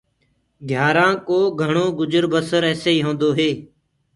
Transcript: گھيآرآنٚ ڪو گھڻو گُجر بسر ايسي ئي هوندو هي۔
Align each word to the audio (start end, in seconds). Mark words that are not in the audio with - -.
گھيآرآنٚ 0.69 1.21
ڪو 1.27 1.39
گھڻو 1.61 1.85
گُجر 1.97 2.25
بسر 2.31 2.61
ايسي 2.69 2.91
ئي 2.95 2.99
هوندو 3.05 3.29
هي۔ 3.37 3.49